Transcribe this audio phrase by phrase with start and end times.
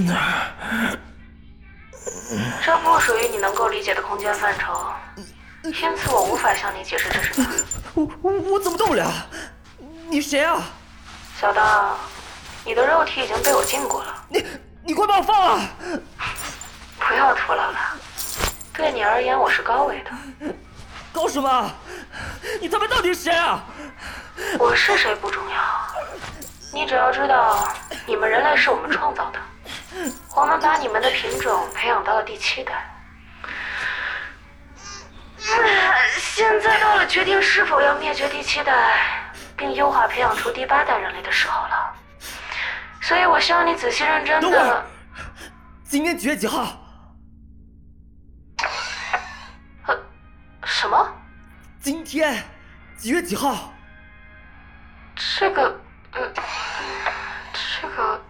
[0.00, 0.96] 哪？
[2.64, 4.82] 这不属于你能够理解的空间范畴，
[5.64, 7.52] 因此我无法向你解释这是哪儿。
[7.94, 9.10] 我我我怎么动不了？
[10.08, 10.62] 你谁啊？
[11.38, 11.96] 小刀，
[12.64, 14.46] 你的肉体已经被我禁锢了，你
[14.82, 15.68] 你快把我放了！
[16.98, 17.78] 不要徒劳了。
[18.72, 20.54] 对你而言，我是高维的，
[21.12, 21.70] 高什么？
[22.60, 23.62] 你他妈到底是谁啊？
[24.58, 25.56] 我是谁不重要，
[26.72, 27.68] 你只要知道，
[28.06, 29.38] 你们人类是我们创造的，
[30.34, 32.88] 我们把你们的品种培养到了第七代。
[36.16, 41.94] 现在到了决定是否要灭绝第七代，并优化培养出第八代人类的时候了。
[43.00, 44.86] 所以我希望你仔细认真等会儿的。
[45.84, 46.80] 今天几月几号？
[49.86, 49.98] 呃，
[50.64, 51.12] 什么？
[51.80, 52.42] 今天
[52.96, 53.72] 几月几号？
[55.38, 55.80] 这个，
[56.12, 56.32] 呃，
[57.82, 58.21] 这个，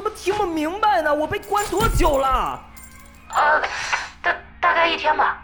[0.00, 1.14] 怎么听不明白呢？
[1.14, 2.58] 我被关多久了？
[3.28, 3.60] 呃，
[4.22, 5.42] 大大概一天吧。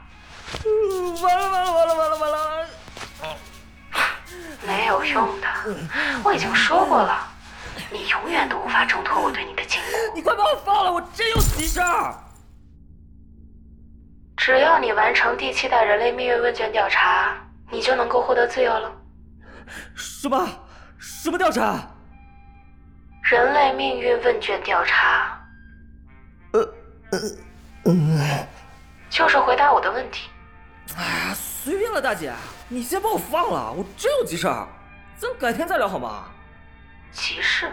[0.65, 2.67] 嗯完了完了完了完了完了！
[4.67, 5.47] 没有用的，
[6.25, 7.29] 我已经说过了，
[7.91, 10.15] 你永远都无法挣脱我对你的禁锢。
[10.15, 10.91] 你快把我放了！
[10.91, 12.15] 我真有急事儿。
[14.39, 17.37] 只要你完成第七代人类命运问卷调查，
[17.71, 18.91] 你就能够获得自由了。
[19.95, 20.49] 什么
[20.97, 21.79] 什么调查？
[23.29, 25.37] 人类命运问卷调查
[27.85, 28.47] 嗯，
[29.11, 30.31] 就是回答我的问题。
[30.97, 32.33] 哎呀，随便了，大姐，
[32.69, 34.69] 你先把我放了，我真有急事儿，
[35.19, 36.27] 咱改天再聊好吗？
[37.11, 37.73] 急事？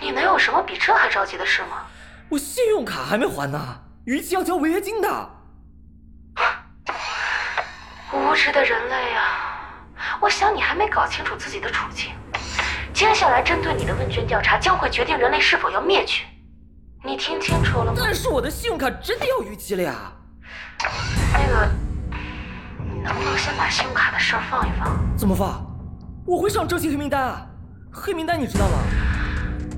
[0.00, 1.84] 你能有什么比这还着急的事吗？
[2.28, 5.30] 我信用卡还没还呢，逾期要交违约金的。
[8.12, 9.68] 无知的人类啊！
[10.20, 12.12] 我想你还没搞清楚自己的处境。
[13.00, 16.22] 接下来针对你的问卷调查将会决定人类是否要灭绝。
[17.02, 17.94] 你听清楚了吗？
[17.96, 20.12] 但是我的信用卡真的要逾期了呀！
[21.32, 21.70] 那个，
[22.92, 25.00] 你能不能先把信用卡的事儿放一放？
[25.16, 25.66] 怎么放？
[26.26, 27.46] 我会上征信黑名单啊！
[27.90, 28.76] 黑名单你知道吗？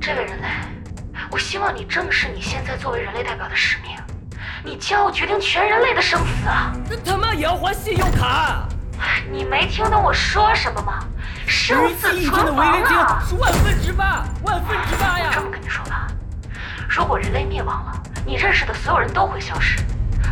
[0.01, 0.49] 这个人类，
[1.31, 3.97] 我希望你正视你现在作为人类代表的使命。
[4.65, 6.73] 你将要决定全人类的生死啊！
[6.91, 8.67] 那他妈也要还信用卡！
[9.31, 11.05] 你没听懂我说什么吗？
[11.47, 13.23] 生逾死存违约金亡啊！
[13.29, 15.41] 是万分之八，万分之八呀这！
[15.41, 16.07] 么跟你说吧，
[16.89, 19.79] 如果人类灭亡了，你认识的所有人都会消失，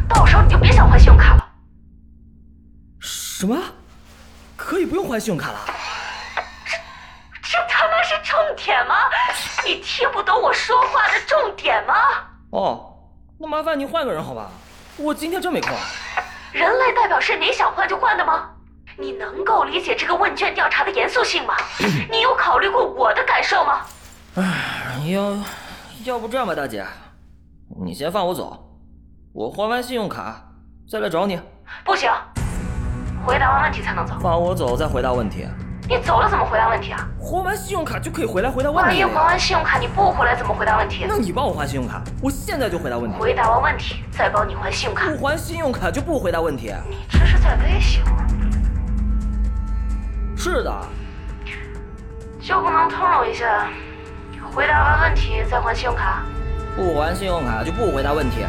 [0.09, 1.45] 到时候你就别想换信用卡了。
[3.01, 3.57] 什么？
[4.57, 5.59] 可以不用还信用卡了？
[7.43, 8.95] 这他妈是重点吗？
[9.65, 11.95] 你听不懂我说话的重点吗？
[12.51, 12.95] 哦，
[13.39, 14.51] 那麻烦您换个人好吧？
[14.97, 15.73] 我今天真没空。
[16.53, 18.51] 人类代表是你想换就换的吗？
[18.99, 21.55] 你能够理解这个问卷调查的严肃性吗？
[22.11, 23.81] 你有考虑过我的感受吗？
[25.09, 25.37] 要
[26.05, 26.85] 要不这样吧，大姐，
[27.85, 28.79] 你先放我走，
[29.33, 30.43] 我还完信用卡
[30.89, 31.41] 再来找你。
[31.85, 32.11] 不行，
[33.25, 34.15] 回答完问题才能走。
[34.21, 35.47] 放我走再回答问题，
[35.89, 37.09] 你走了怎么回答问题啊？
[37.19, 39.39] 还完信用卡就可以回来回答问题万一还完。
[39.39, 41.07] 信用卡你不回来怎么回答问题？
[41.09, 43.17] 那你帮我还信用卡，我现在就回答问题。
[43.19, 45.09] 回答完问题再帮你还信用卡。
[45.09, 46.73] 不还信用卡就不回答问题。
[46.89, 48.40] 你这是在威胁我？
[50.41, 50.75] 是的，
[52.41, 53.69] 就不能通融一下？
[54.55, 56.23] 回答完问题再还信用卡？
[56.75, 58.47] 不还信用卡就不回答问题。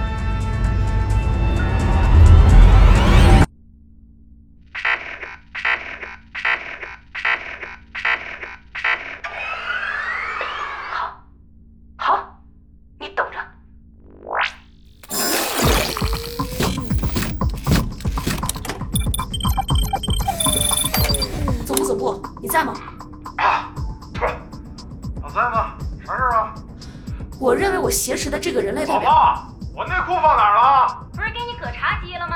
[28.42, 29.46] 这个人类代表，
[29.76, 30.98] 我内裤放哪儿了？
[31.14, 32.36] 不是给你搁茶几了吗？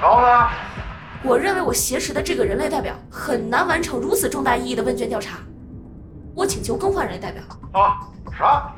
[0.00, 0.48] 然后呢？
[1.24, 5.38] 我认为我挟持的这个人类代表很难完成如此重大意义的问卷调查。
[6.36, 7.42] 我请求更换人类代表。
[7.72, 7.98] 啊，
[8.38, 8.70] 啥？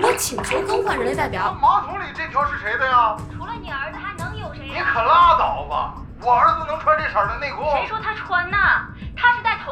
[0.00, 1.54] 我请求更换人类代表。
[1.60, 3.14] 马桶里这条是谁的呀？
[3.36, 4.80] 除了你儿子还能有谁你？
[4.80, 5.94] 可拉倒吧！
[6.22, 7.62] 我儿子能穿这色儿的内裤？
[7.76, 8.50] 谁说他穿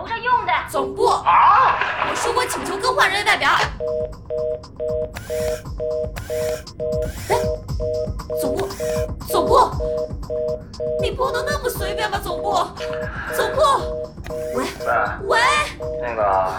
[0.02, 0.08] 呢？
[0.08, 1.78] 他是在总部，啊！
[2.10, 3.50] 我说过请求更换人类代表。
[7.28, 7.36] 哎，
[8.40, 8.68] 总部，
[9.28, 9.70] 总部，
[11.00, 12.52] 你不能那么随便吧，总部，
[13.34, 13.62] 总部，
[14.54, 14.64] 喂
[15.24, 15.40] 喂，
[16.00, 16.52] 那个，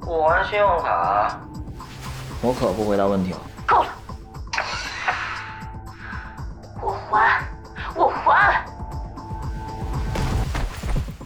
[0.00, 1.40] 不还信用卡，
[2.42, 3.38] 我可不回答问题了。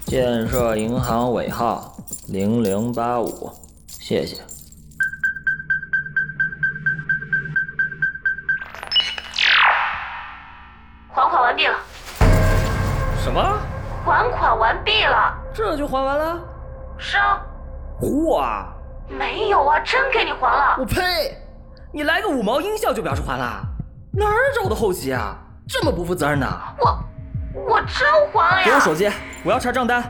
[0.09, 1.95] 建设银行尾号
[2.29, 3.53] 零零八五，
[3.87, 4.43] 谢谢。
[11.13, 11.77] 还款完毕了，
[13.23, 13.61] 什么？
[14.03, 15.37] 还款完毕了。
[15.53, 16.41] 这就还完了？
[16.97, 17.43] 是啊，
[18.01, 18.73] 嚯啊！
[19.11, 20.77] 没有啊，真给你还了。
[20.79, 21.37] 我呸！
[21.93, 23.63] 你来个五毛音效就表示还了？
[24.15, 25.37] 哪儿找的后期啊？
[25.69, 26.47] 这么不负责任的！
[26.79, 26.99] 我，
[27.69, 28.65] 我真还了呀！
[28.65, 29.11] 给我手机，
[29.45, 30.03] 我要查账单。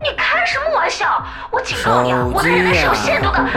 [0.00, 1.24] 你开什么玩笑？
[1.50, 3.48] 我警告你啊，我的人类是有限度的。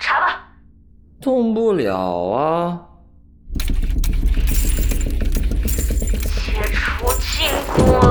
[0.00, 0.48] 查吧，
[1.20, 1.96] 动不了
[2.30, 2.80] 啊！
[5.68, 8.08] 解除禁锢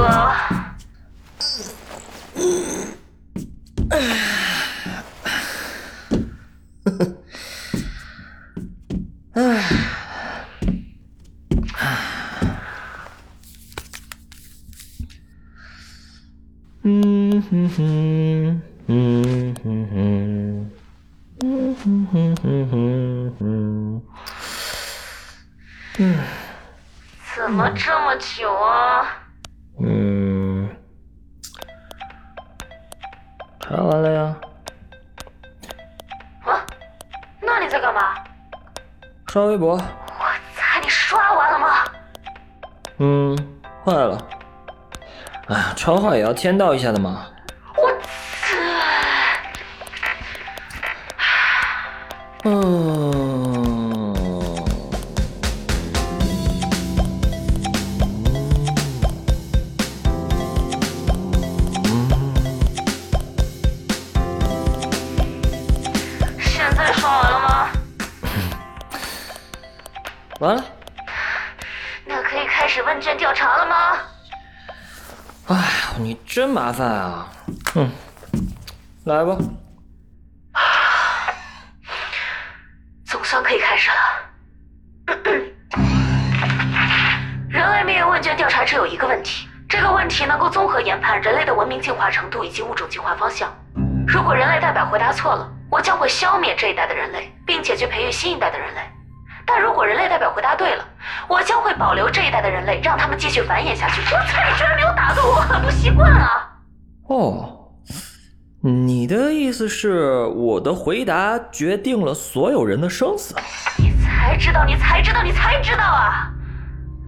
[22.69, 24.01] 哼哼哼哼，
[25.99, 26.19] 嗯
[27.35, 29.05] 怎么这么久啊？
[29.79, 30.67] 嗯，
[33.59, 34.35] 查完了呀，
[36.45, 36.65] 啊，
[37.41, 38.15] 那你在干嘛？
[39.27, 39.75] 刷微博。
[39.75, 39.81] 我
[40.55, 41.67] 擦你刷完了吗？
[42.97, 43.37] 嗯，
[43.85, 44.17] 坏了。
[45.47, 47.27] 哎呀，超话也要签到一下的嘛。
[76.37, 77.27] 真麻烦啊。
[77.73, 77.89] 嗯，
[79.05, 79.35] 来吧。
[83.07, 83.95] 总算可以开始了。
[87.49, 93.51] 人类命运问卷调查只有一个问题，这个问题能够综合研判人类的文明进化程度以及物种进化方向。
[94.07, 98.81] 如果人类代表回答错了，我将会消灭这一代的人类，并且去培育新一代的人类。
[99.49, 100.83] 但如果人类代表回答对了，
[101.29, 104.01] 我将会保留这一代的人类，让他们继续繁衍下去。
[104.01, 106.51] 我操，你居然没有打断我，很 不习惯啊！
[107.07, 107.71] 哦，
[108.61, 113.33] 你的意思是我的回答决定了所有人的生死？
[113.77, 116.29] 你才知道，你才知道，你才知道啊！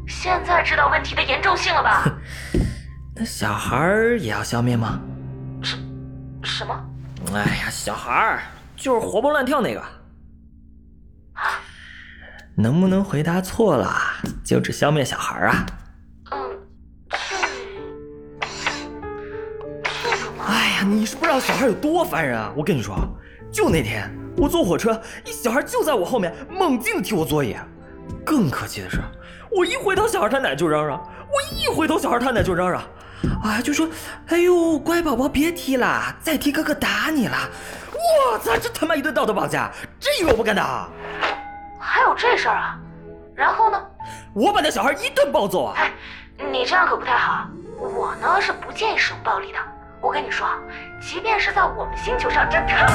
[0.08, 2.04] 现在知道问题的严重性了吧？
[3.14, 4.98] 那小孩儿也要消灭吗？
[5.62, 6.74] 什么？
[7.34, 8.40] 哎呀，小孩儿
[8.78, 9.84] 就是活蹦乱跳那个。
[12.62, 13.96] 能不能回答错了
[14.44, 15.66] 就只消灭小孩啊？
[16.32, 16.38] 嗯，
[19.82, 22.52] 这这个嘛，哎呀，你是不知道小孩有多烦人啊！
[22.58, 22.98] 我跟你说，
[23.50, 27.56] 就那天我坐火车，一小孩就在我后面猛劲踢我座椅。
[28.26, 29.00] 更可气的是，
[29.50, 32.84] 我一回头，小孩他奶就嚷嚷；我一回头，小孩他奶就嚷嚷，
[33.42, 33.88] 啊，就说
[34.28, 37.38] ：“哎呦，乖宝宝别踢了，再踢哥哥打你了！”
[38.34, 40.90] 我操，这他妈一顿道德绑架，这个我不敢打！
[41.80, 42.78] 还有这事儿啊？
[43.36, 43.82] 然后呢？
[44.34, 45.74] 我把那小孩一顿暴揍啊！
[45.78, 45.92] 哎，
[46.52, 47.48] 你这样可不太好。
[47.80, 49.58] 我呢是不建议使用暴力的。
[50.02, 50.48] 我跟你说，
[51.02, 52.94] 即便是在我们星球上，这他妈的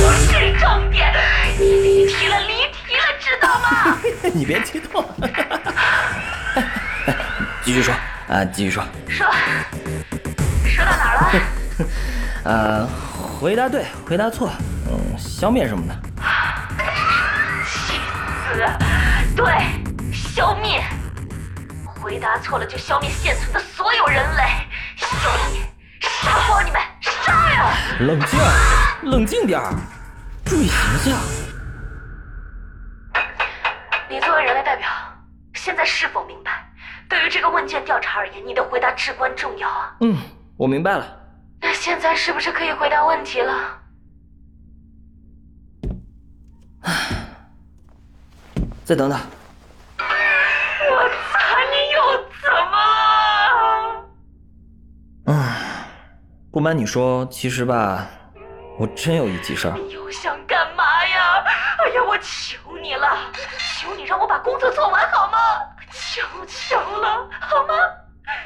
[0.00, 1.12] 不是重点。
[1.58, 3.96] 你离题了，离题了，知道吗？
[4.34, 5.04] 你别激动，
[7.62, 7.94] 继续说
[8.28, 8.84] 啊，继续说。
[9.08, 9.26] 说，
[10.66, 11.32] 说到哪儿了？
[12.44, 12.86] 呃，
[13.40, 14.50] 回答对，回答错，
[14.90, 15.94] 嗯，消灭什么的。
[19.34, 20.82] 对，消灭。
[22.00, 24.42] 回答错了就消灭现存的所有人类，
[24.96, 25.08] 消
[25.50, 25.62] 灭，
[26.00, 27.76] 杀光你们，杀呀！
[28.00, 28.38] 冷静，
[29.10, 29.72] 冷静点儿，
[30.44, 31.18] 注意形象。
[34.10, 34.86] 你作为人类代表，
[35.54, 36.70] 现在是否明白，
[37.08, 39.96] 对于这个问卷调查而言，你的回答至关重要啊？
[40.00, 40.16] 嗯，
[40.58, 41.06] 我明白了。
[41.60, 43.80] 那现在是不是可以回答问题了？
[48.84, 49.18] 再等等。
[49.98, 51.98] 我擦，你又
[52.42, 52.76] 怎么？
[55.32, 55.88] 唉，
[56.52, 58.06] 不瞒你说，其实吧，
[58.78, 59.74] 我真有一急事儿。
[59.78, 61.42] 你又想干嘛呀？
[61.78, 63.08] 哎呀，我求你了，
[63.80, 65.38] 求你让我把工作做完好吗？
[65.90, 67.74] 求求了，好吗？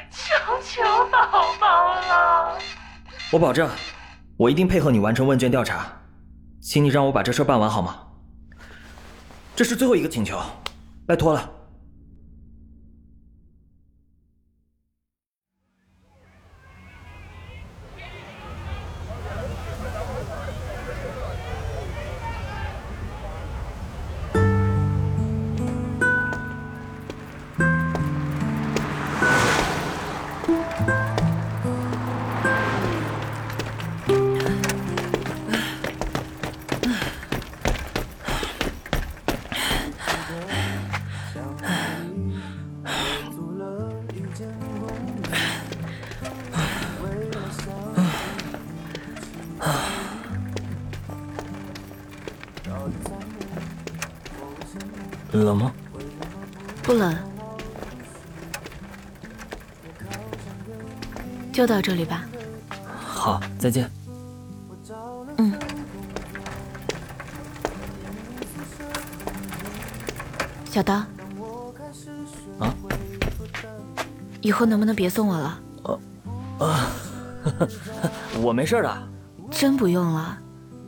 [0.09, 0.81] 求求
[1.11, 2.57] 宝宝了。
[3.31, 3.69] 我保证，
[4.37, 5.85] 我一定配合你完成问卷调查，
[6.61, 8.05] 请你让我把这事办完好吗？
[9.59, 10.39] 这是最后一个请求，
[11.05, 11.51] 拜托了。
[61.59, 62.23] 就到这里吧。
[62.97, 63.91] 好，再见。
[65.35, 65.53] 嗯。
[70.63, 70.93] 小刀。
[72.59, 72.73] 啊？
[74.39, 75.59] 以后能不能别送我了？
[76.59, 76.87] 啊，
[78.41, 79.09] 我没事的。
[79.51, 80.37] 真不用了，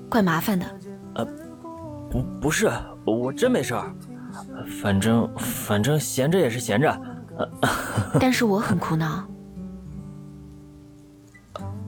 [0.08, 0.66] 怪麻烦的。
[1.16, 1.28] 呃，
[2.10, 2.72] 不，不是，
[3.04, 3.94] 我真没事儿。
[4.82, 7.02] 反正反正闲着也是闲着，
[8.22, 9.28] 但是我很苦恼。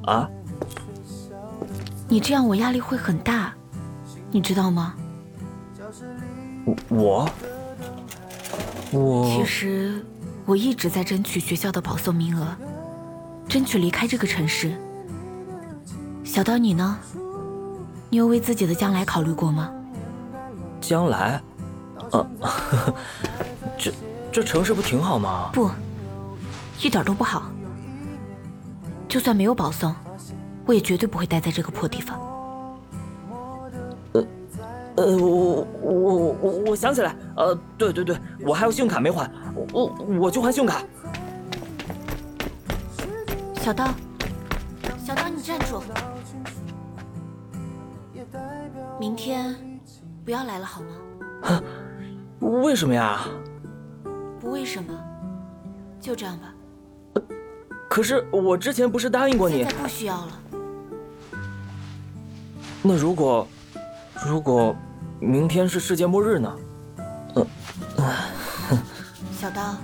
[0.06, 0.30] 啊？
[2.08, 3.54] 你这样我压力会很大，
[4.32, 4.94] 你知道吗？
[6.90, 7.30] 我
[8.92, 10.06] 我其实
[10.46, 12.56] 我一直在争取学校的保送名额，
[13.48, 14.76] 争取离开这个城市。
[16.24, 16.98] 小刀，你呢？
[18.10, 19.72] 你有为自己的将来考虑过吗？
[20.80, 21.42] 将来？
[22.12, 22.28] 啊，
[23.78, 23.92] 这
[24.32, 25.50] 这城市不挺好吗？
[25.54, 25.70] 不，
[26.82, 27.52] 一点都不好。
[29.14, 29.94] 就算没有保送，
[30.66, 32.20] 我也绝对不会待在这个破地方。
[34.14, 34.26] 呃，
[34.96, 39.30] 呃，我我我我想起来，呃，对对对，我还有信用卡没还，
[39.72, 39.86] 我
[40.20, 40.82] 我去还信用卡。
[43.62, 43.86] 小刀，
[45.06, 45.80] 小刀，你站住！
[49.00, 49.56] 明天
[50.26, 51.62] 不要来了好吗？
[52.40, 53.28] 为什么呀？
[54.40, 54.92] 不为什么，
[56.02, 56.52] 就这样吧。
[57.94, 59.58] 可是我之前不是答应过你？
[59.58, 60.32] 现在不需要了。
[62.82, 63.48] 那如果，
[64.26, 64.76] 如果
[65.20, 66.58] 明天是世界末日呢？
[67.36, 67.46] 呃，
[69.40, 69.76] 小刀，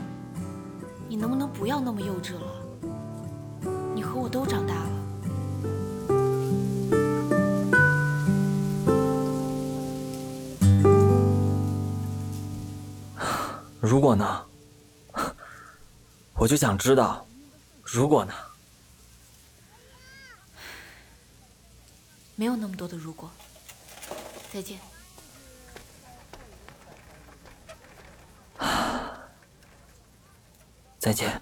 [1.08, 2.42] 你能不能不要那么幼稚了？
[3.94, 4.90] 你和我都长大了。
[13.80, 14.42] 如果呢？
[16.34, 17.24] 我就想知道，
[17.92, 18.32] 如果呢？
[22.36, 23.32] 没有那么多的如果。
[24.54, 24.80] 再见。
[31.00, 31.42] 再见。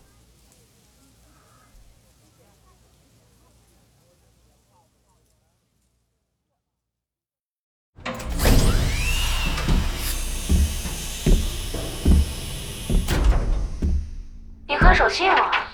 [14.66, 15.67] 你很守信我。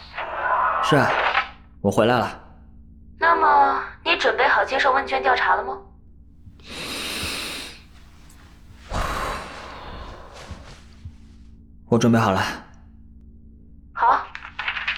[0.93, 1.09] 是啊，
[1.81, 2.39] 我回来了。
[3.17, 5.75] 那么你准备好接受问卷调查了吗？
[11.89, 12.39] 我准备好了。
[13.91, 14.23] 好，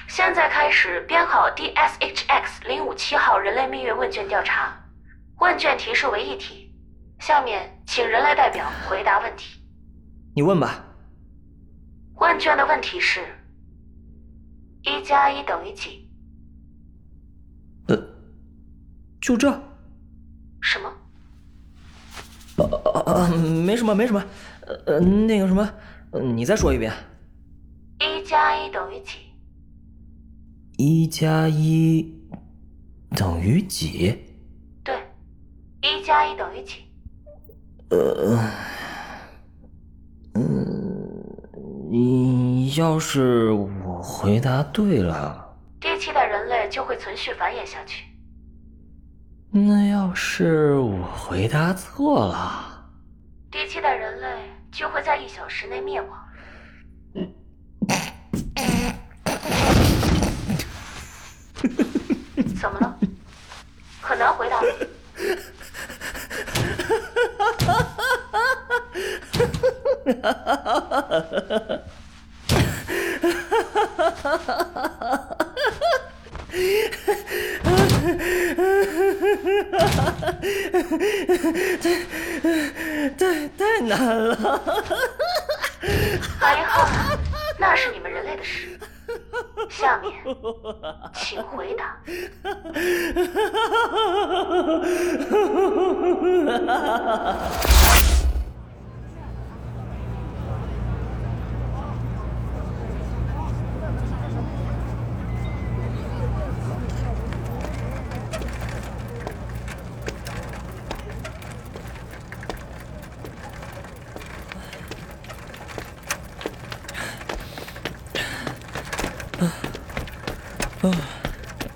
[0.09, 4.77] 现在开始编号 DSHX 零五七号人类命运问卷调查。
[5.37, 6.75] 问卷提示为一题，
[7.19, 9.61] 下面请人类代表回答问题。
[10.35, 10.75] 你问吧。
[12.15, 13.34] 问卷的问题是。
[14.85, 16.07] 一加一等于几？
[17.87, 17.97] 呃，
[19.19, 19.49] 就这。
[20.61, 20.91] 什么？
[23.65, 24.23] 没什么，没什么。
[24.61, 25.69] 呃呃，那个什么，
[26.33, 26.91] 你再说一遍。
[27.99, 29.17] 一加一等于几？
[30.77, 32.13] 一加一
[33.11, 34.17] 等于几？
[34.83, 34.95] 对，
[35.81, 36.83] 一加一等于几？
[37.89, 38.39] 呃，
[40.33, 41.23] 嗯，
[41.91, 43.51] 你要是
[43.95, 44.01] 我。
[44.01, 48.05] 回答对了，第七代人类就会存续繁衍下去。
[49.51, 52.85] 那要是我回答错了，
[53.49, 54.27] 第七代人类
[54.71, 56.09] 就会在一小时内灭亡。
[62.59, 62.99] 怎么了？
[64.01, 64.67] 很难回答你。
[83.17, 84.35] 太太难了。
[86.39, 86.87] 反应好，
[87.59, 88.79] 那是你们人类的事。
[89.69, 90.13] 下面，
[91.13, 91.97] 请回答。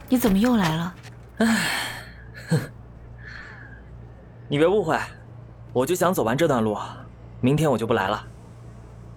[0.08, 0.94] 你怎么又来了？
[4.48, 5.00] 你别误会，
[5.72, 6.78] 我就想走完这段路，
[7.42, 8.26] 明天我就不来了。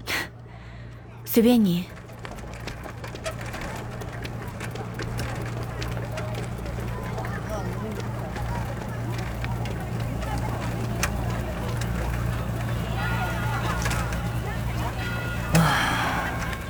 [1.25, 1.89] 随便你。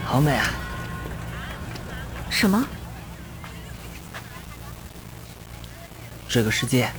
[0.05, 0.62] 好美啊！
[2.42, 2.66] 什么？
[6.28, 6.90] 这个世界